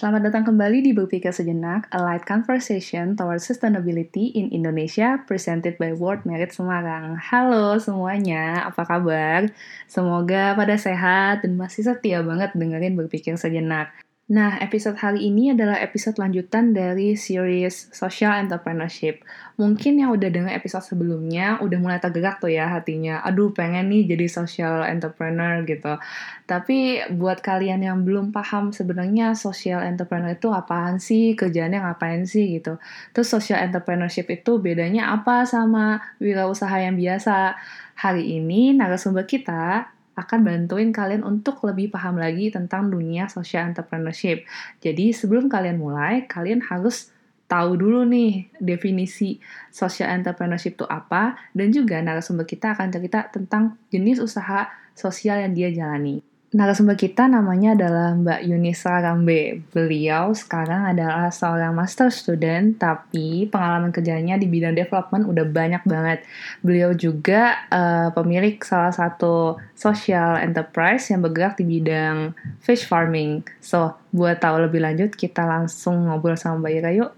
[0.00, 5.92] Selamat datang kembali di Berpikir Sejenak, a light conversation towards sustainability in Indonesia, presented by
[5.92, 7.20] World Merit Semarang.
[7.20, 9.52] Halo semuanya, apa kabar?
[9.84, 13.92] Semoga pada sehat dan masih setia banget dengerin Berpikir Sejenak.
[14.30, 19.26] Nah, episode hari ini adalah episode lanjutan dari series Social Entrepreneurship.
[19.58, 23.26] Mungkin yang udah dengar episode sebelumnya udah mulai tergerak tuh ya hatinya.
[23.26, 25.98] Aduh, pengen nih jadi social entrepreneur gitu.
[26.46, 32.54] Tapi buat kalian yang belum paham sebenarnya social entrepreneur itu apaan sih, kerjaannya ngapain sih
[32.54, 32.78] gitu.
[33.10, 37.58] Terus social entrepreneurship itu bedanya apa sama wirausaha yang biasa?
[37.98, 44.46] Hari ini narasumber kita akan bantuin kalian untuk lebih paham lagi tentang dunia social entrepreneurship.
[44.82, 47.10] Jadi sebelum kalian mulai, kalian harus
[47.50, 49.42] tahu dulu nih definisi
[49.74, 55.52] social entrepreneurship itu apa dan juga narasumber kita akan cerita tentang jenis usaha sosial yang
[55.58, 59.62] dia jalani narasumber kita namanya adalah Mbak Yunisa Rambe.
[59.70, 66.26] Beliau sekarang adalah seorang master student, tapi pengalaman kerjanya di bidang development udah banyak banget.
[66.58, 73.46] Beliau juga uh, pemilik salah satu social enterprise yang bergerak di bidang fish farming.
[73.62, 77.10] So, buat tahu lebih lanjut, kita langsung ngobrol sama Mbak Ira yuk.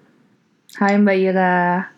[0.76, 1.91] Hai Mbak Ira.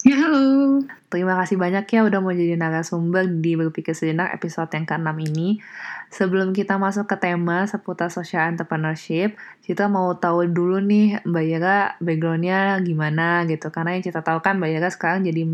[0.00, 0.80] Ya, halo.
[1.12, 5.60] Terima kasih banyak ya udah mau jadi narasumber di Berpikir Sejenak episode yang ke-6 ini.
[6.08, 12.00] Sebelum kita masuk ke tema seputar social entrepreneurship, kita mau tahu dulu nih Mbak Yara
[12.00, 13.68] backgroundnya gimana gitu.
[13.68, 15.52] Karena yang kita tahu kan Mbak Yara sekarang jadi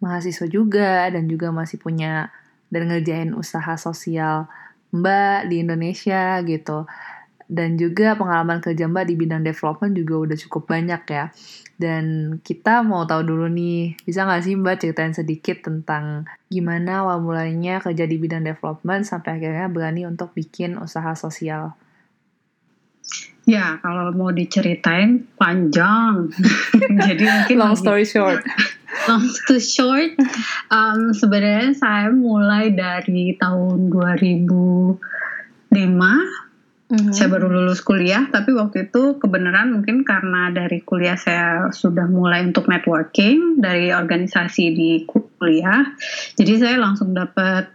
[0.00, 2.32] mahasiswa juga dan juga masih punya
[2.72, 4.48] dan ngerjain usaha sosial
[4.96, 6.88] Mbak di Indonesia gitu.
[7.52, 11.28] Dan juga pengalaman kerja Mbak di bidang development juga udah cukup banyak ya.
[11.76, 17.20] Dan kita mau tahu dulu nih, bisa nggak sih Mbak ceritain sedikit tentang gimana awal
[17.20, 21.76] mulanya kerja di bidang development sampai akhirnya berani untuk bikin usaha sosial?
[23.44, 26.32] Ya, kalau mau diceritain panjang.
[27.04, 28.40] Jadi mungkin long story short.
[29.12, 30.10] long story short,
[30.72, 35.76] um, sebenarnya saya mulai dari tahun 2005
[36.92, 37.16] Mm-hmm.
[37.16, 42.44] Saya baru lulus kuliah, tapi waktu itu kebenaran mungkin karena dari kuliah saya sudah mulai
[42.44, 45.88] untuk networking dari organisasi di kuliah,
[46.36, 47.72] jadi saya langsung dapat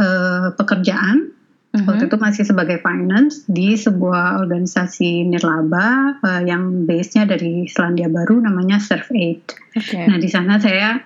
[0.00, 1.36] uh, pekerjaan.
[1.76, 1.84] Mm-hmm.
[1.84, 8.40] Waktu itu masih sebagai finance di sebuah organisasi nirlaba uh, yang base-nya dari Selandia Baru,
[8.40, 9.44] namanya Serve Aid.
[9.76, 10.08] Okay.
[10.08, 11.04] Nah di sana saya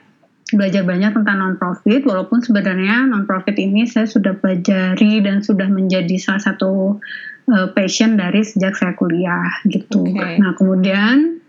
[0.55, 6.43] belajar banyak tentang non-profit, walaupun sebenarnya non-profit ini saya sudah pelajari dan sudah menjadi salah
[6.43, 7.03] satu
[7.51, 10.07] uh, passion dari sejak saya kuliah gitu.
[10.07, 10.39] Okay.
[10.39, 11.43] Nah kemudian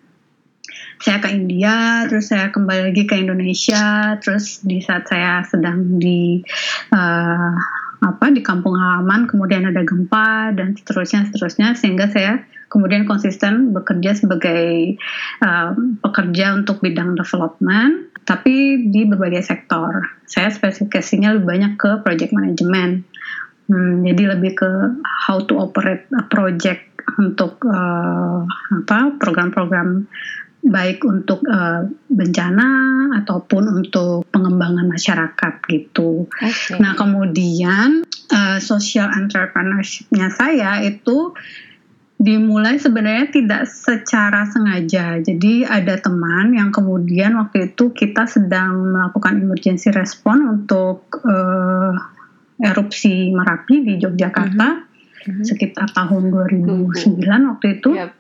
[1.02, 6.46] saya ke India, terus saya kembali lagi ke Indonesia, terus di saat saya sedang di
[6.94, 7.54] uh,
[8.02, 14.16] apa di kampung halaman, kemudian ada gempa dan seterusnya seterusnya sehingga saya kemudian konsisten bekerja
[14.16, 14.96] sebagai
[15.42, 20.08] uh, pekerja untuk bidang development, tapi di berbagai sektor.
[20.30, 23.10] Saya spesifikasinya lebih banyak ke project management.
[23.72, 24.72] Hmm, jadi lebih ke
[25.08, 30.12] how to operate a project untuk uh, apa program-program
[30.62, 32.68] baik untuk uh, bencana
[33.24, 36.28] ataupun untuk pengembangan masyarakat gitu.
[36.36, 36.84] Okay.
[36.84, 41.32] Nah kemudian uh, social entrepreneurship-nya saya itu
[42.22, 45.18] dimulai sebenarnya tidak secara sengaja.
[45.24, 52.21] Jadi ada teman yang kemudian waktu itu kita sedang melakukan emergency response untuk uh,
[52.62, 54.86] erupsi Merapi di Yogyakarta mm
[55.26, 55.44] -hmm.
[55.46, 57.42] sekitar tahun 2009 mm -hmm.
[57.52, 57.92] waktu itu.
[57.98, 58.12] Yep.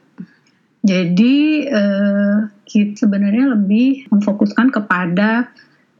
[0.81, 1.37] Jadi
[1.69, 5.53] uh, kita sebenarnya lebih memfokuskan kepada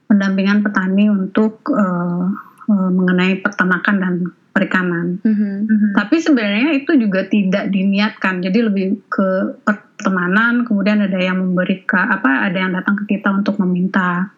[0.10, 2.26] pendampingan petani untuk uh,
[2.66, 4.14] uh, mengenai peternakan dan
[4.52, 5.22] perikanan.
[5.22, 5.92] Mm -hmm.
[5.94, 8.42] Tapi sebenarnya itu juga tidak diniatkan.
[8.42, 10.66] Jadi lebih ke pertemanan.
[10.66, 12.50] Kemudian ada yang memberi ke apa?
[12.50, 14.34] Ada yang datang ke kita untuk meminta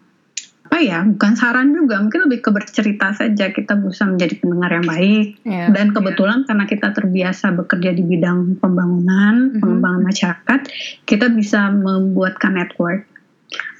[0.73, 4.89] apa ya bukan saran juga mungkin lebih ke bercerita saja kita bisa menjadi pendengar yang
[4.89, 6.45] baik yeah, dan kebetulan yeah.
[6.49, 9.61] karena kita terbiasa bekerja di bidang pembangunan mm -hmm.
[9.61, 10.59] pengembangan masyarakat
[11.05, 13.05] kita bisa membuatkan network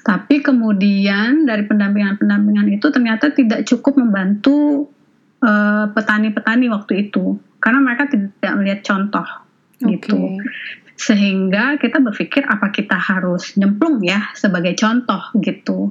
[0.06, 4.86] tapi kemudian dari pendampingan-pendampingan itu ternyata tidak cukup membantu
[5.42, 9.26] eh, petani-petani uh, waktu itu karena mereka tidak melihat contoh
[9.82, 9.98] okay.
[9.98, 10.38] gitu
[10.94, 15.90] sehingga kita berpikir apa kita harus nyemplung ya sebagai contoh gitu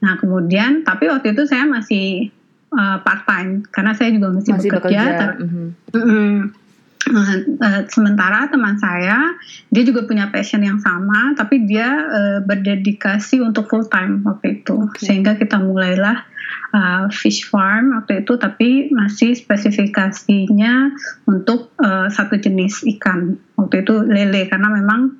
[0.00, 2.32] Nah kemudian tapi waktu itu saya masih
[2.74, 5.02] uh, part time karena saya juga masih, masih bekerja.
[5.04, 5.26] bekerja.
[5.40, 5.66] Mm-hmm.
[5.96, 6.34] Mm-hmm.
[7.10, 9.34] Uh, sementara teman saya
[9.72, 14.76] dia juga punya passion yang sama tapi dia uh, berdedikasi untuk full time waktu itu
[14.86, 15.08] okay.
[15.08, 16.22] sehingga kita mulailah
[16.76, 20.92] uh, fish farm waktu itu tapi masih spesifikasinya
[21.26, 25.18] untuk uh, satu jenis ikan waktu itu lele karena memang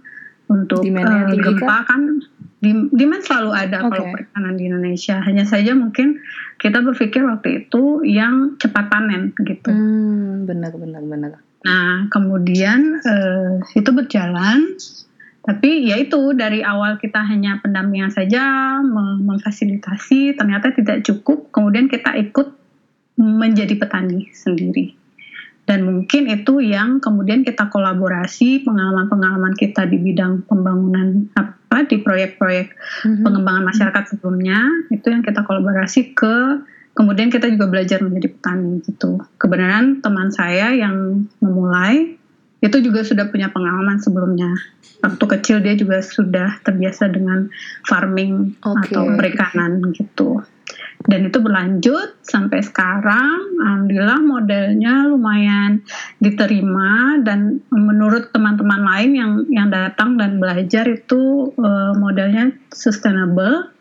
[0.52, 2.22] untuk uh, gempa kan
[2.60, 3.88] demand selalu ada okay.
[3.88, 5.16] kalau perikanan di Indonesia.
[5.24, 6.20] Hanya saja mungkin
[6.60, 9.72] kita berpikir waktu itu yang cepat panen gitu.
[9.72, 11.32] Hmm, benar benar benar.
[11.64, 14.76] Nah kemudian uh, itu berjalan.
[15.40, 18.76] Tapi ya itu dari awal kita hanya pendampingan saja
[19.24, 21.48] memfasilitasi ternyata tidak cukup.
[21.48, 22.60] Kemudian kita ikut
[23.16, 25.00] menjadi petani sendiri.
[25.64, 31.30] Dan mungkin itu yang kemudian kita kolaborasi pengalaman-pengalaman kita di bidang pembangunan
[31.86, 33.22] di proyek-proyek mm-hmm.
[33.22, 34.58] pengembangan masyarakat sebelumnya
[34.90, 40.74] itu yang kita kolaborasi ke kemudian kita juga belajar menjadi petani gitu kebenaran teman saya
[40.74, 42.20] yang memulai
[42.60, 44.52] itu juga sudah punya pengalaman sebelumnya.
[45.00, 47.48] Waktu kecil dia juga sudah terbiasa dengan
[47.88, 48.92] farming okay.
[48.92, 50.44] atau perikanan gitu.
[51.00, 55.80] Dan itu berlanjut sampai sekarang, alhamdulillah modelnya lumayan
[56.20, 57.16] diterima.
[57.24, 63.72] Dan menurut teman-teman lain yang yang datang dan belajar itu uh, modelnya sustainable.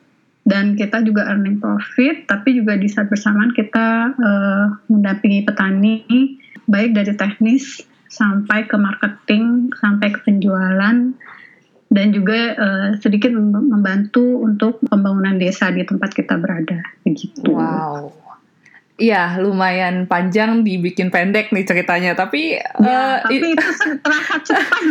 [0.48, 6.02] Dan kita juga earning profit, tapi juga di saat bersamaan kita uh, mendampingi petani
[6.66, 11.14] baik dari teknis sampai ke marketing, sampai ke penjualan,
[11.90, 16.86] dan juga uh, sedikit membantu untuk pembangunan desa di tempat kita berada.
[17.02, 17.50] Begitu.
[17.50, 18.14] Wow.
[19.00, 23.68] Iya, lumayan panjang dibikin pendek nih ceritanya, tapi ya, uh, tapi itu
[24.04, 24.84] terasa cepat.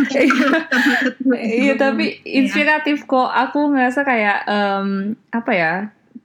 [1.37, 3.29] Iya, tapi inspiratif kok.
[3.29, 5.73] Aku ngerasa kayak um, apa ya?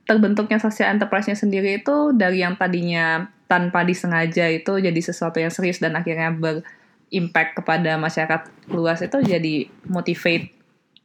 [0.08, 5.76] Terbentuknya social enterprise-nya sendiri itu dari yang tadinya tanpa disengaja itu jadi sesuatu yang serius
[5.76, 6.64] dan akhirnya ber
[7.12, 10.63] impact kepada masyarakat luas itu jadi motivate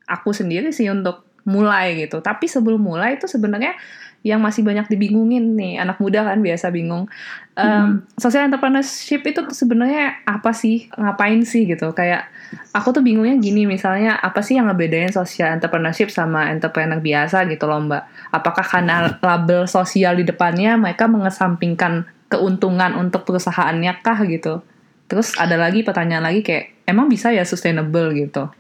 [0.10, 2.20] aku sendiri sih untuk mulai gitu.
[2.20, 3.78] Tapi sebelum mulai itu sebenarnya
[4.20, 7.08] yang masih banyak dibingungin nih anak muda kan biasa bingung.
[7.56, 7.92] Um, hmm.
[8.20, 10.92] Social entrepreneurship itu sebenarnya apa sih?
[10.92, 11.96] Ngapain sih gitu?
[11.96, 12.28] Kayak
[12.76, 17.64] aku tuh bingungnya gini misalnya apa sih yang ngebedain social entrepreneurship sama entrepreneur biasa gitu
[17.64, 18.04] loh mbak?
[18.36, 24.60] Apakah karena label sosial di depannya mereka mengesampingkan keuntungan untuk perusahaannya kah gitu?
[25.08, 28.52] Terus ada lagi pertanyaan lagi kayak emang bisa ya sustainable gitu?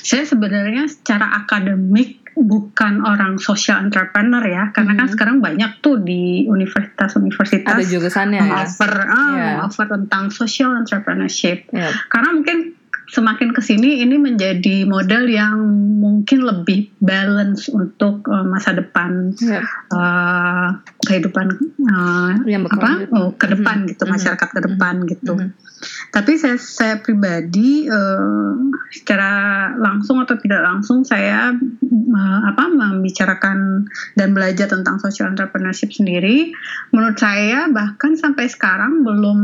[0.00, 5.00] Saya sebenarnya secara akademik bukan orang social entrepreneur ya, karena kan hmm.
[5.04, 8.56] kan sekarang banyak tuh di universitas-universitas ada jurusannya ya.
[8.64, 9.56] offer, ah, yeah.
[9.66, 11.68] offer tentang social entrepreneurship.
[11.74, 11.92] Yeah.
[12.08, 12.80] Karena mungkin
[13.10, 15.58] semakin ke sini ini menjadi model yang
[15.98, 19.66] mungkin lebih balance untuk uh, masa depan yeah.
[19.90, 21.58] uh, kehidupan
[21.90, 23.90] uh, yang apa oh, ke depan mm -hmm.
[23.90, 24.14] gitu mm-hmm.
[24.14, 25.12] masyarakat ke depan mm -hmm.
[25.12, 25.32] gitu.
[25.34, 25.69] Mm -hmm.
[26.10, 28.54] Tapi saya saya pribadi uh,
[28.90, 33.86] secara langsung atau tidak langsung saya uh, apa membicarakan
[34.18, 36.50] dan belajar tentang social entrepreneurship sendiri.
[36.90, 39.38] Menurut saya bahkan sampai sekarang belum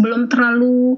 [0.00, 0.96] belum terlalu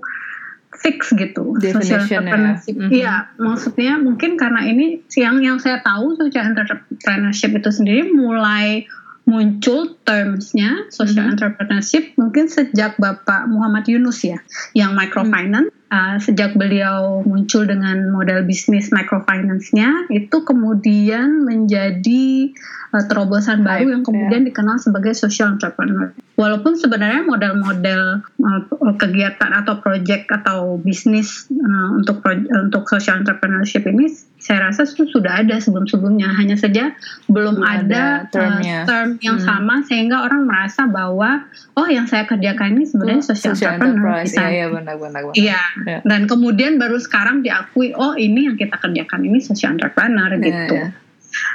[0.81, 2.79] fix gitu social entrepreneurship.
[2.89, 3.43] Iya, mm -hmm.
[3.43, 8.87] maksudnya mungkin karena ini siang yang saya tahu social entrepreneurship itu sendiri mulai
[9.31, 11.33] muncul termsnya social mm -hmm.
[11.39, 14.43] entrepreneurship mungkin sejak Bapak Muhammad Yunus ya,
[14.75, 15.71] yang microfinance.
[15.71, 15.79] Mm -hmm.
[15.91, 22.55] Uh, sejak beliau muncul dengan model bisnis microfinance-nya, itu kemudian menjadi
[22.95, 24.49] uh, terobosan baru yang kemudian yeah.
[24.55, 26.15] dikenal sebagai social entrepreneur.
[26.39, 32.23] Walaupun sebenarnya model-model uh, kegiatan atau project atau bisnis uh, untuk
[32.55, 36.97] untuk social entrepreneurship ini saya rasa sudah ada sebelum-sebelumnya, hanya saja
[37.29, 39.47] belum ada, ada uh, term yang hmm.
[39.47, 41.45] sama sehingga orang merasa bahwa
[41.77, 44.25] oh yang saya kerjakan ini sebenarnya social, social entrepreneur.
[44.25, 45.21] Iya, iya benar benar.
[45.37, 45.63] Iya.
[45.85, 46.01] Yeah.
[46.09, 50.75] Dan kemudian baru sekarang diakui oh ini yang kita kerjakan ini social entrepreneur yeah, gitu.
[50.75, 50.91] Yeah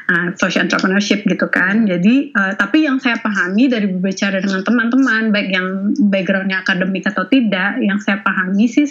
[0.10, 1.86] uh, social entrepreneurship gitu kan.
[1.86, 5.68] Jadi uh, tapi yang saya pahami dari berbicara dengan teman-teman baik yang
[6.10, 8.88] backgroundnya akademik atau tidak, yang saya pahami sih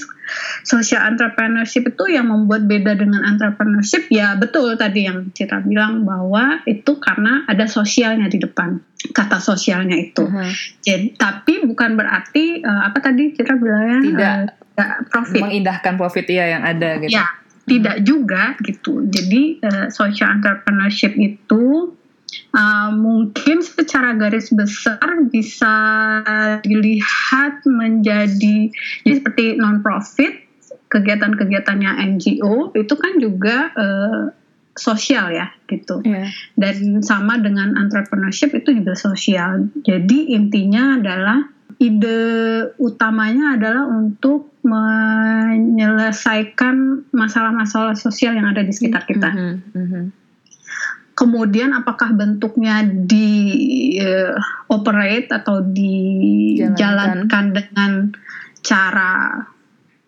[0.65, 6.65] social entrepreneurship itu yang membuat beda dengan entrepreneurship ya betul tadi yang Citra bilang bahwa
[6.65, 8.81] itu karena ada sosialnya di depan
[9.13, 10.25] kata sosialnya itu.
[10.25, 10.51] Uh -huh.
[10.81, 14.35] Jadi tapi bukan berarti uh, apa tadi Citra bilangnya tidak
[14.81, 17.15] uh, profit mengindahkan profit ya yang ada gitu.
[17.15, 17.27] Ya,
[17.65, 19.09] tidak juga gitu.
[19.09, 21.97] Jadi uh, social entrepreneurship itu
[22.55, 25.77] uh, mungkin secara garis besar bisa
[26.63, 28.71] dilihat menjadi
[29.05, 30.45] jadi seperti non profit
[30.93, 34.25] kegiatan-kegiatannya NGO itu kan juga uh,
[34.75, 36.27] sosial ya gitu yeah.
[36.59, 42.23] dan sama dengan entrepreneurship itu juga sosial jadi intinya adalah ide
[42.79, 49.29] utamanya adalah untuk menyelesaikan masalah-masalah sosial yang ada di sekitar kita.
[49.31, 50.05] Mm -hmm.
[51.15, 53.31] kemudian apakah bentuknya di
[54.03, 54.35] uh,
[54.67, 58.11] operate atau dijalankan dengan
[58.67, 59.39] cara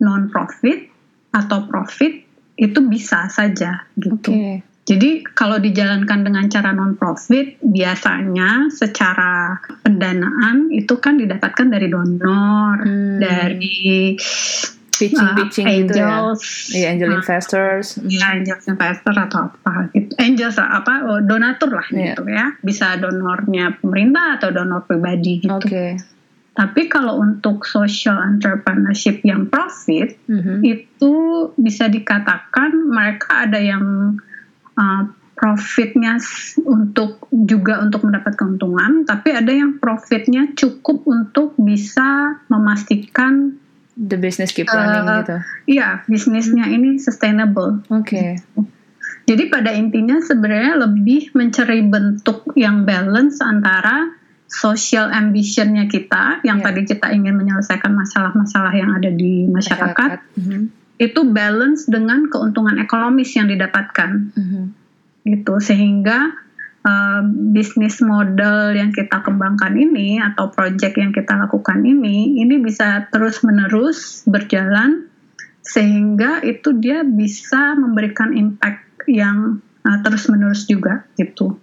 [0.02, 0.82] non profit
[1.30, 4.32] atau profit itu bisa saja gitu.
[4.32, 4.64] Okay.
[4.86, 12.86] Jadi kalau dijalankan dengan cara non profit biasanya secara pendanaan itu kan didapatkan dari donor,
[12.86, 13.18] hmm.
[13.18, 14.14] dari
[14.96, 16.08] pitching pitching uh, gitu ya,
[16.72, 21.86] yeah, angel uh, investors, ya angel investor atau apa gitu, angels apa oh, donatur lah
[21.90, 22.14] yeah.
[22.14, 25.66] gitu ya, bisa donornya pemerintah atau donor pribadi gitu.
[25.66, 25.98] Okay.
[26.56, 30.64] Tapi kalau untuk social entrepreneurship yang profit mm-hmm.
[30.64, 31.14] itu
[31.60, 34.16] bisa dikatakan mereka ada yang
[34.76, 35.02] uh,
[35.36, 36.16] profitnya
[36.64, 43.60] untuk juga untuk mendapat keuntungan, tapi ada yang profitnya cukup untuk bisa memastikan
[43.96, 45.36] the business keep running uh, gitu.
[45.76, 46.76] Iya, bisnisnya hmm.
[46.76, 47.84] ini sustainable.
[47.92, 48.40] Oke.
[48.40, 48.64] Okay.
[49.26, 54.14] Jadi pada intinya sebenarnya lebih mencari bentuk yang balance antara
[54.46, 56.66] social ambitionnya kita, yang yeah.
[56.70, 60.38] tadi kita ingin menyelesaikan masalah-masalah yang ada di masyarakat, masyarakat.
[60.38, 60.62] Mm -hmm.
[60.96, 64.32] Itu balance dengan keuntungan ekonomis yang didapatkan.
[64.32, 64.86] Mm -hmm
[65.26, 66.38] gitu sehingga
[66.86, 73.10] uh, bisnis model yang kita kembangkan ini atau project yang kita lakukan ini ini bisa
[73.10, 75.10] terus menerus berjalan
[75.66, 81.58] sehingga itu dia bisa memberikan impact yang uh, terus menerus juga gitu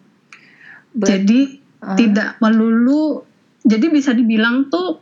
[0.92, 1.96] But, jadi uh.
[1.96, 3.24] tidak melulu
[3.64, 5.00] jadi bisa dibilang tuh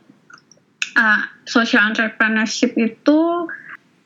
[0.93, 3.49] uh, social entrepreneurship itu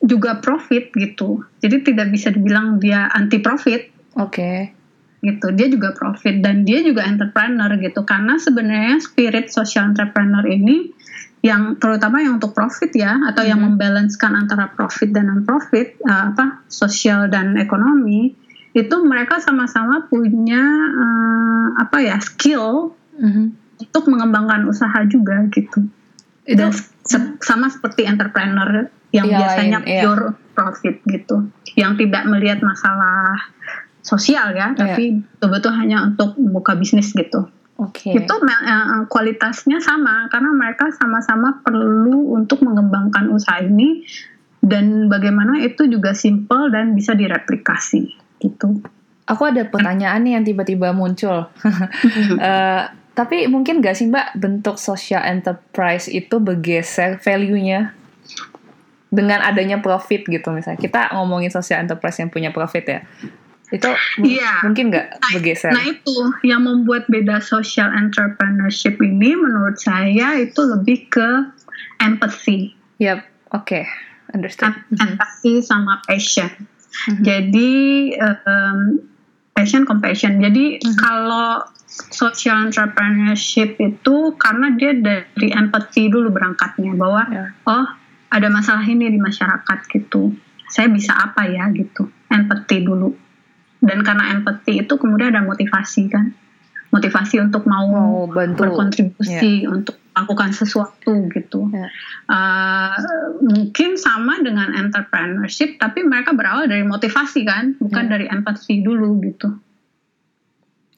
[0.05, 4.31] juga profit gitu jadi tidak bisa dibilang dia anti profit Oke.
[4.31, 4.57] Okay.
[5.25, 5.47] Gitu.
[5.57, 8.07] Dia juga profit dan dia juga entrepreneur gitu.
[8.07, 10.91] Karena sebenarnya spirit social entrepreneur ini
[11.43, 13.49] yang terutama yang untuk profit ya atau hmm.
[13.53, 18.33] yang membalancekan antara profit dan non profit uh, apa sosial dan ekonomi
[18.73, 23.53] itu mereka sama-sama punya uh, apa ya skill hmm.
[23.77, 25.85] untuk mengembangkan usaha juga gitu
[26.49, 26.73] itu dan
[27.05, 30.01] se sama seperti entrepreneur yang iya, biasanya lain, iya.
[30.03, 30.31] pure iya.
[30.51, 31.35] profit gitu
[31.79, 33.39] yang tidak melihat masalah
[34.03, 34.77] sosial ya, yeah.
[34.77, 37.47] tapi betul-betul hanya untuk membuka bisnis gitu.
[37.75, 38.15] Okay.
[38.15, 44.07] Itu uh, kualitasnya sama karena mereka sama-sama perlu untuk mengembangkan usaha ini
[44.63, 48.79] dan bagaimana itu juga simple dan bisa direplikasi gitu.
[49.25, 51.49] Aku ada pertanyaan nih yang tiba-tiba muncul.
[51.51, 52.83] uh,
[53.19, 57.95] tapi mungkin gak sih Mbak bentuk social enterprise itu bergeser value-nya
[59.15, 60.77] dengan adanya profit gitu misalnya.
[60.77, 62.99] Kita ngomongin social enterprise yang punya profit ya
[63.73, 63.89] itu
[64.21, 64.61] iya.
[64.61, 65.73] mungkin nggak nah, bergeser.
[65.73, 71.29] Nah itu yang membuat beda social entrepreneurship ini menurut saya itu lebih ke
[71.97, 72.77] empathy.
[73.01, 73.83] Yap, oke, okay.
[74.37, 74.77] understand.
[74.93, 76.47] Empathy sama passion.
[76.53, 77.23] Mm-hmm.
[77.25, 77.71] Jadi
[78.21, 79.01] um,
[79.57, 80.37] passion compassion.
[80.37, 80.95] Jadi mm-hmm.
[81.01, 81.65] kalau
[82.13, 87.49] social entrepreneurship itu karena dia dari empathy dulu berangkatnya bahwa yeah.
[87.65, 87.87] oh
[88.29, 90.33] ada masalah ini di masyarakat gitu.
[90.65, 92.09] Saya bisa apa ya gitu.
[92.29, 93.25] Empathy dulu
[93.85, 96.33] dan karena empati itu kemudian ada motivasi kan
[96.89, 98.65] motivasi untuk mau oh, bantu.
[98.65, 99.71] berkontribusi yeah.
[99.71, 101.91] untuk lakukan sesuatu gitu yeah.
[102.31, 102.95] uh,
[103.43, 108.11] mungkin sama dengan entrepreneurship tapi mereka berawal dari motivasi kan bukan yeah.
[108.15, 109.53] dari empati dulu gitu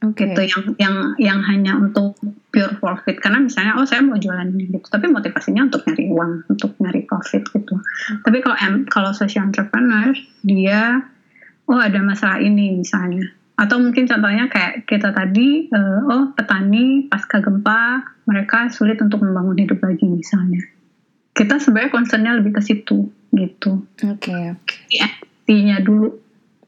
[0.03, 0.29] okay.
[0.29, 2.17] gitu yang yang yang hanya untuk
[2.51, 3.17] pure profit.
[3.21, 7.05] Karena misalnya oh saya mau jualan ini gitu tapi motivasinya untuk nyari uang untuk nyari
[7.05, 7.75] profit gitu.
[7.77, 8.21] Okay.
[8.25, 8.57] tapi kalau
[8.89, 10.13] kalau social entrepreneur
[10.45, 11.05] dia
[11.67, 13.33] oh ada masalah ini misalnya.
[13.57, 19.57] Atau mungkin contohnya kayak kita tadi uh, oh petani pasca gempa mereka sulit untuk membangun
[19.57, 20.61] hidup lagi misalnya.
[21.33, 23.85] Kita sebenarnya concernnya lebih ke situ gitu.
[24.05, 24.53] Oke okay,
[25.47, 26.11] empatinya dulu.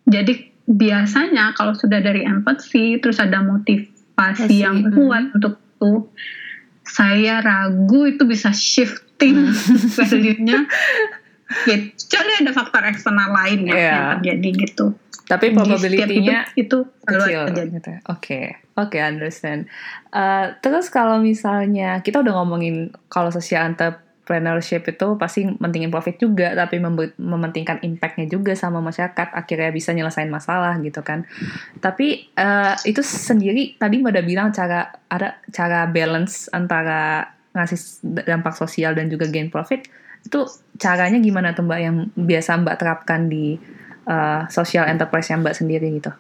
[0.08, 4.60] Jadi biasanya kalau sudah dari empati terus ada motivasi Masih.
[4.62, 4.94] yang hmm.
[4.94, 5.36] kuat mm.
[5.42, 6.12] untuk itu
[6.84, 9.56] saya ragu itu bisa shifting mm.
[9.98, 10.60] value-nya
[11.66, 11.98] gitu.
[11.98, 13.90] Kecuali ada faktor eksternal lain ya yeah.
[13.90, 14.86] yang terjadi gitu.
[15.26, 17.50] Tapi probability-nya itu kecil.
[17.54, 17.70] Gitu.
[17.70, 18.46] Oke, okay.
[18.78, 19.66] oke, okay, understand.
[20.14, 23.66] Uh, terus kalau misalnya kita udah ngomongin kalau social
[24.30, 26.78] entrepreneurship itu pasti mentingin profit juga, tapi
[27.18, 31.26] mementingkan impact-nya juga sama masyarakat, akhirnya bisa nyelesain masalah gitu kan.
[31.82, 38.54] Tapi uh, itu sendiri tadi mbak udah bilang cara ada cara balance antara ngasih dampak
[38.54, 39.90] sosial dan juga gain profit
[40.22, 40.46] itu
[40.78, 43.58] caranya gimana tuh mbak yang biasa mbak terapkan di
[44.06, 46.14] uh, social enterprise yang mbak sendiri gitu?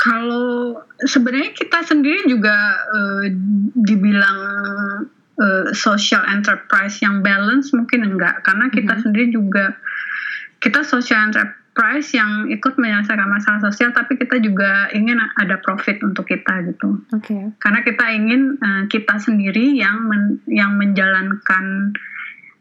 [0.00, 2.52] Kalau sebenarnya kita sendiri juga
[2.88, 3.24] uh,
[3.72, 4.40] dibilang
[5.40, 9.02] uh, social enterprise yang balance mungkin enggak karena kita mm -hmm.
[9.02, 9.64] sendiri juga
[10.62, 11.30] kita social
[11.74, 17.02] price yang ikut menyelesaikan masalah sosial tapi kita juga ingin ada profit untuk kita gitu.
[17.10, 17.34] Oke.
[17.34, 17.42] Okay.
[17.58, 21.92] Karena kita ingin uh, kita sendiri yang men, yang menjalankan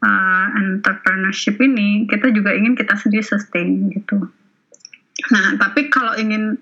[0.02, 4.18] uh, entrepreneurship ini kita juga ingin kita sendiri sustain gitu.
[5.30, 6.58] Nah, tapi kalau ingin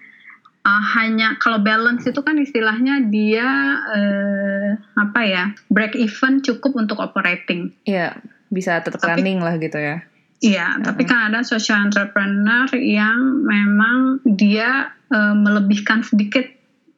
[0.66, 3.48] uh, hanya kalau balance itu kan istilahnya dia
[3.82, 7.74] uh, apa ya break even cukup untuk operating.
[7.86, 8.18] Iya,
[8.54, 10.06] bisa tetap running lah gitu ya.
[10.42, 10.86] Iya, uh-huh.
[10.86, 16.50] tapi kan ada social entrepreneur yang memang dia uh, melebihkan sedikit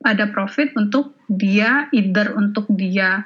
[0.03, 3.23] ada profit untuk dia either untuk dia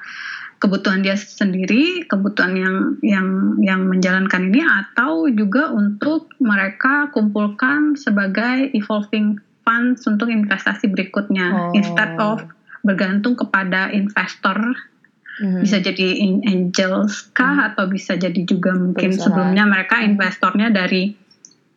[0.58, 3.28] kebutuhan dia sendiri, kebutuhan yang yang
[3.62, 11.76] yang menjalankan ini atau juga untuk mereka kumpulkan sebagai evolving funds untuk investasi berikutnya oh.
[11.76, 12.40] instead of
[12.80, 14.56] bergantung kepada investor
[15.44, 15.60] hmm.
[15.60, 17.68] bisa jadi angels kah hmm.
[17.72, 19.28] atau bisa jadi juga mungkin Perusahaan.
[19.28, 21.12] sebelumnya mereka investornya dari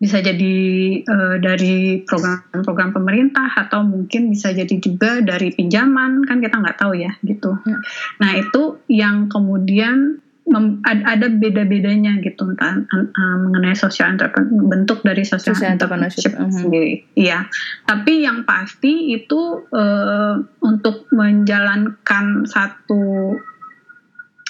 [0.01, 0.57] bisa jadi
[1.05, 6.97] uh, dari program-program pemerintah atau mungkin bisa jadi juga dari pinjaman kan kita nggak tahu
[6.97, 7.53] ya gitu.
[7.53, 7.85] Hmm.
[8.17, 10.17] Nah itu yang kemudian
[10.83, 16.59] ada beda-bedanya gitu uh, mengenai social entrepreneurship bentuk dari social, social entrepreneurship, entrepreneurship uh-huh.
[16.65, 16.93] sendiri.
[17.15, 17.39] Iya,
[17.87, 23.37] tapi yang pasti itu uh, untuk menjalankan satu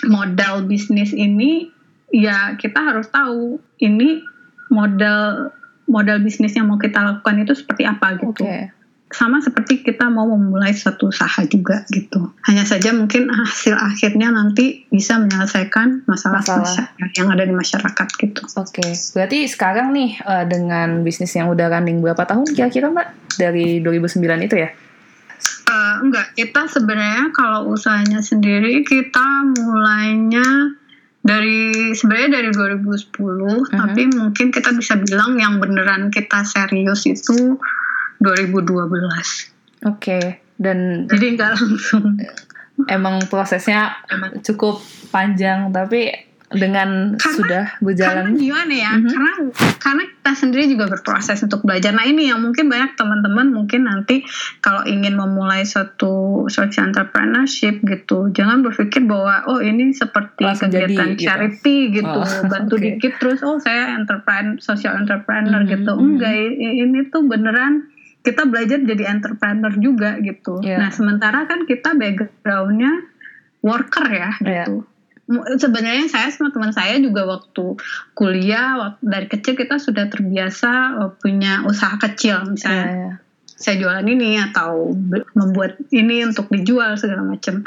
[0.10, 1.70] modal bisnis ini
[2.10, 4.26] ya kita harus tahu ini
[4.74, 5.54] modal
[5.86, 8.42] modal bisnis yang mau kita lakukan itu seperti apa gitu.
[8.42, 8.72] Okay.
[9.12, 12.32] Sama seperti kita mau memulai suatu usaha juga gitu.
[12.48, 16.88] Hanya saja mungkin hasil akhirnya nanti bisa menyelesaikan masalah, masalah.
[17.20, 18.42] yang ada di masyarakat gitu.
[18.56, 18.92] Oke, okay.
[19.14, 23.08] berarti sekarang nih eh, dengan bisnis yang udah running berapa tahun kira-kira Mbak?
[23.36, 24.70] Dari 2009 itu ya?
[25.72, 30.78] Uh, enggak, kita sebenarnya kalau usahanya sendiri kita mulainya
[31.22, 33.62] dari sebenarnya dari 2010, uh -huh.
[33.70, 37.62] tapi mungkin kita bisa bilang yang beneran kita serius itu
[38.22, 38.78] 2012.
[38.78, 39.50] Oke,
[39.90, 40.24] okay.
[40.62, 42.22] dan jadi nggak langsung.
[42.86, 43.98] Emang prosesnya
[44.46, 49.12] cukup panjang, tapi dengan karena, sudah berjalan karena gimana ya mm-hmm.
[49.12, 49.32] karena
[49.80, 54.28] karena kita sendiri juga berproses untuk belajar nah ini yang mungkin banyak teman-teman mungkin nanti
[54.60, 61.16] kalau ingin memulai suatu social entrepreneurship gitu jangan berpikir bahwa oh ini seperti Langsung kegiatan
[61.16, 62.20] jadi, charity gitu, gitu.
[62.20, 63.00] Oh, bantu okay.
[63.00, 65.76] dikit terus oh saya entrepreneur social entrepreneur mm-hmm.
[65.80, 67.88] gitu enggak ini tuh beneran
[68.22, 70.78] kita belajar jadi entrepreneur juga gitu yeah.
[70.78, 73.10] nah sementara kan kita backgroundnya
[73.66, 74.66] worker ya iya.
[74.66, 74.86] gitu
[75.58, 77.80] sebenarnya saya sama teman saya juga waktu
[78.18, 83.16] kuliah waktu, dari kecil kita sudah terbiasa uh, punya usaha kecil misalnya yeah, yeah.
[83.56, 84.92] saya jualan ini atau
[85.38, 87.64] membuat ini untuk dijual segala macam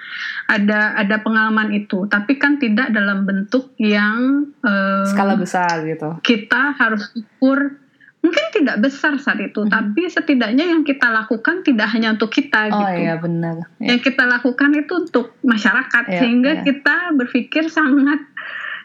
[0.51, 6.77] ada ada pengalaman itu tapi kan tidak dalam bentuk yang uh, skala besar gitu kita
[6.77, 7.84] harus ukur
[8.25, 9.69] mungkin tidak besar saat itu, hmm.
[9.69, 13.05] tapi setidaknya yang kita lakukan tidak hanya untuk kita oh, gitu.
[13.05, 13.69] iya benar.
[13.77, 16.63] Yang kita lakukan itu untuk masyarakat iya, sehingga iya.
[16.65, 18.25] kita berpikir sangat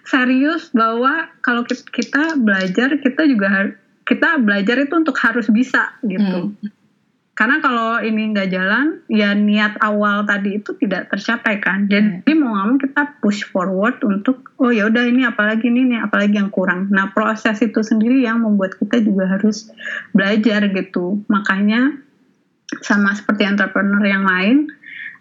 [0.04, 3.72] serius bahwa kalau kita belajar kita juga
[4.04, 6.52] kita belajar itu untuk harus bisa gitu.
[6.52, 6.79] Hmm.
[7.40, 11.88] Karena kalau ini nggak jalan, ya niat awal tadi itu tidak tercapai kan.
[11.88, 12.36] Jadi hmm.
[12.36, 16.36] mau nggak mau kita push forward untuk oh ya udah ini apalagi ini nih apalagi
[16.36, 16.92] yang kurang.
[16.92, 19.72] Nah proses itu sendiri yang membuat kita juga harus
[20.12, 21.24] belajar gitu.
[21.32, 21.96] Makanya
[22.84, 24.68] sama seperti entrepreneur yang lain,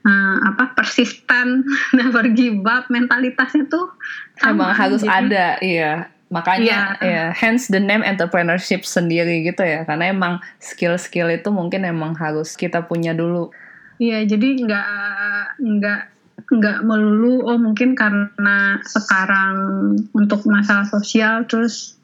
[0.02, 1.62] uh, apa persisten,
[2.02, 3.94] never give up, mentalitasnya tuh
[4.42, 4.74] sama.
[4.74, 7.32] Emang harus Jadi, ada, iya Makanya yeah.
[7.32, 12.52] ya hence the name entrepreneurship sendiri gitu ya karena emang skill-skill itu mungkin emang harus
[12.52, 13.48] kita punya dulu.
[13.98, 14.88] Iya, jadi nggak
[15.56, 16.00] nggak
[16.48, 19.56] nggak melulu oh mungkin karena sekarang
[20.14, 21.98] untuk masalah sosial terus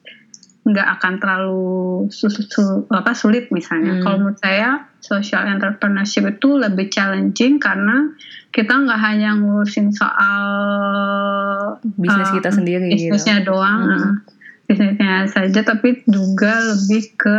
[0.65, 1.69] nggak akan terlalu
[2.09, 4.01] sul, sul, apa sulit misalnya.
[4.01, 4.03] Hmm.
[4.03, 8.09] Kalau menurut saya social entrepreneurship itu lebih challenging karena
[8.55, 10.47] kita nggak hanya ngurusin soal
[11.99, 13.11] bisnis uh, kita sendiri, gitu.
[13.11, 13.51] bisnisnya gitu.
[13.51, 13.99] doang, hmm.
[13.99, 14.13] uh,
[14.71, 17.37] bisnisnya saja, tapi juga lebih ke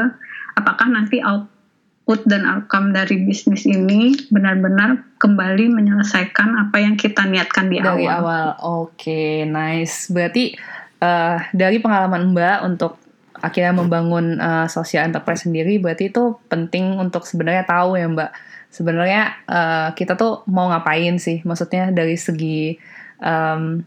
[0.60, 7.72] apakah nanti output dan outcome dari bisnis ini benar-benar kembali menyelesaikan apa yang kita niatkan
[7.72, 7.96] di dari awal.
[7.96, 10.12] Dari awal, oke, okay, nice.
[10.12, 10.52] Berarti
[11.00, 13.00] uh, dari pengalaman Mbak untuk
[13.40, 18.32] akhirnya membangun uh, social enterprise sendiri berarti itu penting untuk sebenarnya tahu ya Mbak
[18.76, 21.40] sebenarnya uh, kita tuh mau ngapain sih?
[21.48, 22.76] Maksudnya dari segi
[23.24, 23.80] um,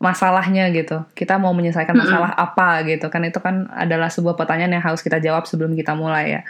[0.00, 1.04] masalahnya gitu.
[1.12, 2.46] Kita mau menyelesaikan masalah mm -hmm.
[2.48, 3.06] apa gitu.
[3.12, 6.42] Kan itu kan adalah sebuah pertanyaan yang harus kita jawab sebelum kita mulai ya.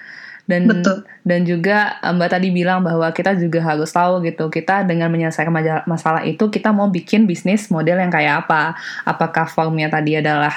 [0.47, 1.07] Dan Betul.
[1.23, 4.51] dan juga Mbak tadi bilang bahwa kita juga harus tahu gitu.
[4.51, 5.51] Kita dengan menyelesaikan
[5.87, 8.79] masalah itu kita mau bikin bisnis model yang kayak apa?
[9.07, 10.55] Apakah formnya tadi adalah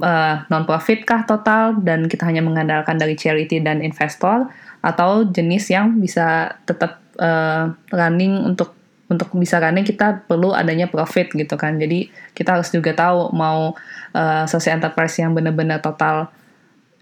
[0.00, 1.80] uh, non-profit kah total?
[1.80, 4.52] Dan kita hanya mengandalkan dari charity dan investor
[4.86, 8.70] atau jenis yang bisa tetap uh, running untuk
[9.10, 11.78] untuk bisa running kita perlu adanya profit gitu kan.
[11.78, 13.74] Jadi kita harus juga tahu mau
[14.14, 16.30] uh, social enterprise yang benar-benar total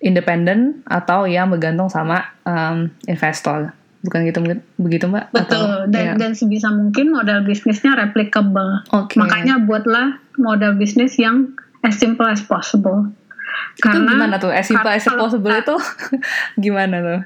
[0.04, 3.72] independen atau yang bergantung sama um, investor.
[4.04, 4.40] Bukan gitu
[4.76, 5.32] begitu mbak?
[5.32, 5.64] Betul.
[5.64, 6.14] Atau, dan ya.
[6.20, 8.84] dan sebisa mungkin modal bisnisnya replicable.
[8.92, 9.16] Okay.
[9.16, 13.08] makanya buatlah modal bisnis yang as simple as possible.
[13.80, 14.52] Karena itu gimana tuh?
[14.52, 15.76] As simple as possible itu
[16.64, 17.20] gimana tuh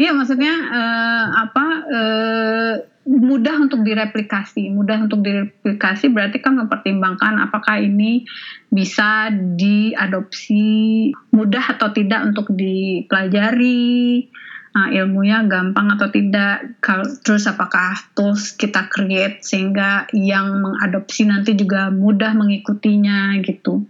[0.00, 2.74] Iya, maksudnya uh, apa uh,
[3.04, 8.24] mudah untuk direplikasi, mudah untuk direplikasi berarti kan mempertimbangkan apakah ini
[8.72, 14.32] bisa diadopsi mudah atau tidak untuk dipelajari,
[14.72, 16.80] uh, ilmunya gampang atau tidak,
[17.20, 23.84] terus apakah tools kita create sehingga yang mengadopsi nanti juga mudah mengikutinya gitu.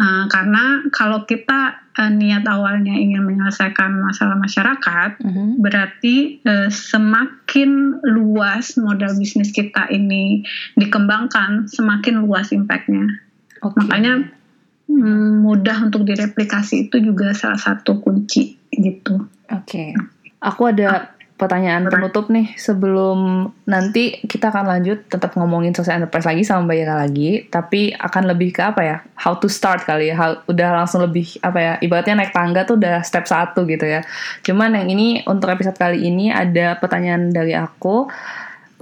[0.00, 5.60] Uh, karena kalau kita uh, niat awalnya ingin menyelesaikan masalah masyarakat, uh-huh.
[5.60, 10.40] berarti uh, semakin luas model bisnis kita ini
[10.80, 13.20] dikembangkan, semakin luas impactnya.
[13.60, 13.76] Okay.
[13.76, 14.32] Makanya
[14.88, 19.28] um, mudah untuk direplikasi itu juga salah satu kunci gitu.
[19.52, 19.88] Oke, okay.
[20.40, 22.52] aku ada pertanyaan penutup nih.
[22.60, 27.30] Sebelum nanti kita akan lanjut tetap ngomongin social enterprise lagi sama Mbak Ira lagi.
[27.48, 28.96] Tapi akan lebih ke apa ya?
[29.16, 30.16] How to start kali ya.
[30.20, 31.72] How, udah langsung lebih apa ya?
[31.80, 34.04] Ibaratnya naik tangga tuh udah step satu gitu ya.
[34.44, 38.12] Cuman yang ini untuk episode kali ini ada pertanyaan dari aku.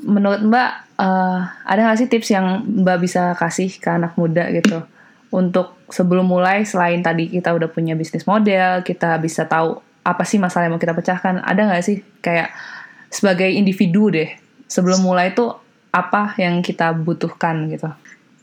[0.03, 4.83] Menurut Mbak uh, ada nggak sih tips yang Mbak bisa kasih ke anak muda gitu?
[5.31, 10.41] Untuk sebelum mulai selain tadi kita udah punya bisnis model kita bisa tahu apa sih
[10.41, 11.45] masalah yang mau kita pecahkan?
[11.45, 12.49] Ada nggak sih kayak
[13.13, 14.33] sebagai individu deh
[14.65, 15.53] sebelum mulai itu
[15.93, 17.93] apa yang kita butuhkan gitu?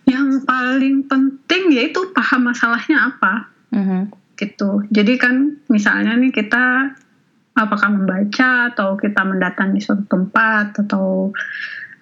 [0.06, 3.50] Yang paling penting yaitu paham masalahnya apa.
[3.76, 4.02] Mm-hmm.
[4.40, 4.88] gitu.
[4.88, 6.96] Jadi kan misalnya nih kita
[7.56, 11.32] apakah membaca atau kita mendatangi suatu tempat atau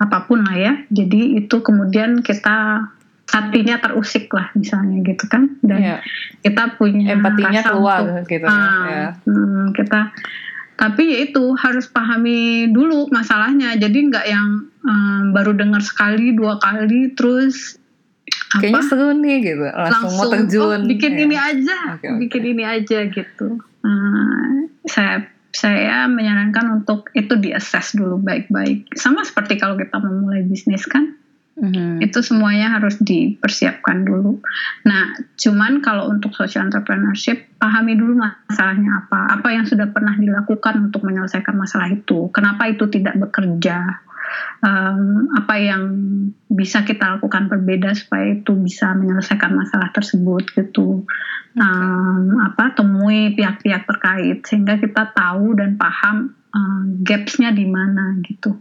[0.02, 0.74] apa pun lah ya.
[0.90, 2.90] Jadi itu kemudian kita
[3.34, 6.00] hatinya terusik lah misalnya gitu kan dan yeah.
[6.46, 9.08] kita punya empatinya keluar untuk, gitu uh, ya.
[9.26, 10.14] hmm, kita
[10.78, 16.62] tapi ya itu harus pahami dulu masalahnya jadi nggak yang um, baru dengar sekali dua
[16.62, 17.82] kali terus
[18.62, 21.22] kayaknya apa, seru nih gitu langsung, langsung mau terjun oh, bikin ya.
[21.26, 22.20] ini aja okay, okay.
[22.22, 23.48] bikin ini aja gitu
[23.82, 24.54] uh,
[24.86, 30.86] saya saya menyarankan untuk itu di assess dulu baik-baik sama seperti kalau kita memulai bisnis
[30.86, 31.18] kan
[31.54, 32.02] Mm-hmm.
[32.02, 34.42] Itu semuanya harus dipersiapkan dulu.
[34.90, 40.90] Nah, cuman kalau untuk social entrepreneurship, pahami dulu masalahnya apa, apa yang sudah pernah dilakukan
[40.90, 44.02] untuk menyelesaikan masalah itu, kenapa itu tidak bekerja,
[44.66, 45.84] um, apa yang
[46.50, 51.06] bisa kita lakukan berbeda supaya itu bisa menyelesaikan masalah tersebut gitu.
[51.54, 58.58] Um, apa temui pihak-pihak terkait sehingga kita tahu dan paham um, gapsnya di mana gitu.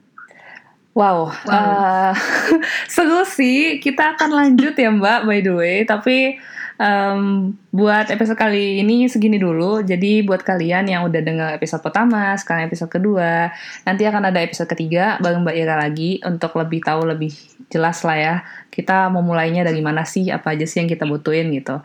[0.92, 1.48] Wow, wow.
[1.48, 2.12] Uh,
[2.92, 3.80] seru sih.
[3.80, 5.76] Kita akan lanjut ya Mbak, by the way.
[5.88, 6.36] Tapi
[6.76, 9.80] um, buat episode kali ini segini dulu.
[9.80, 13.48] Jadi buat kalian yang udah dengar episode pertama, sekarang episode kedua,
[13.88, 17.32] nanti akan ada episode ketiga bareng Mbak Ira lagi untuk lebih tahu lebih
[17.72, 18.34] jelas lah ya.
[18.68, 21.80] Kita mau mulainya dari mana sih, apa aja sih yang kita butuhin gitu.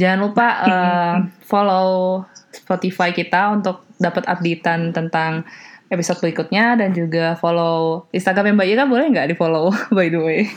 [0.00, 2.24] Jangan lupa uh, follow
[2.56, 5.44] Spotify kita untuk dapat updatean tentang
[5.90, 10.50] episode berikutnya dan juga follow Instagram Mbak Ira boleh nggak di follow by the way?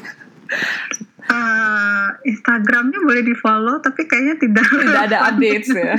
[1.29, 5.93] Uh, Instagramnya boleh di follow tapi kayaknya tidak tidak ada updates ya.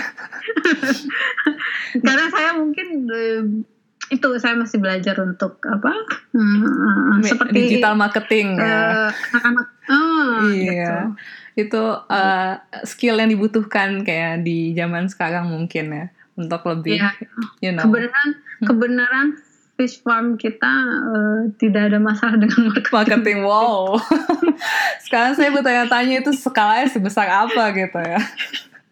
[2.07, 3.43] Karena saya mungkin uh,
[4.11, 5.95] itu saya masih belajar untuk apa
[6.35, 9.15] uh, seperti digital marketing uh, ya.
[9.31, 11.15] anak-anak oh, iya
[11.55, 11.71] gitu.
[11.71, 16.07] itu uh, skill yang dibutuhkan kayak di zaman sekarang mungkin ya
[16.41, 17.13] untuk lebih ya.
[17.65, 18.67] you know kebenaran hmm.
[18.67, 19.27] kebenaran
[19.81, 20.69] fish farm kita
[21.09, 22.93] uh, tidak ada masalah dengan marketing.
[22.93, 23.97] Marketing, wow.
[25.09, 28.21] Sekarang saya bertanya-tanya itu skalanya sebesar apa gitu ya.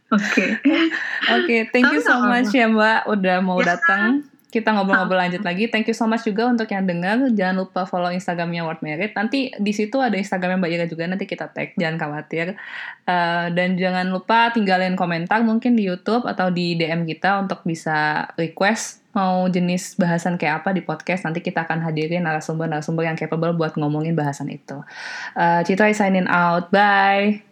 [0.09, 0.25] Oke.
[0.25, 0.49] Okay.
[0.65, 3.77] Oke, okay, thank you so much ya Mbak udah mau ya.
[3.77, 5.69] datang kita ngobrol-ngobrol lanjut lagi.
[5.69, 7.21] Thank you so much juga untuk yang dengar.
[7.37, 9.13] Jangan lupa follow Instagramnya Word Merit.
[9.13, 11.05] Nanti di situ ada Instagramnya Mbak Ira juga.
[11.05, 11.77] Nanti kita tag.
[11.77, 12.57] Jangan khawatir.
[13.05, 18.29] Uh, dan jangan lupa tinggalin komentar mungkin di YouTube atau di DM kita untuk bisa
[18.41, 21.29] request mau jenis bahasan kayak apa di podcast.
[21.29, 24.81] Nanti kita akan hadirin narasumber-narasumber yang capable buat ngomongin bahasan itu.
[25.37, 26.73] Uh, Citra signing out.
[26.73, 27.48] Bye.